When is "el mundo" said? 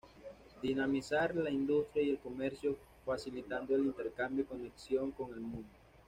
5.31-5.69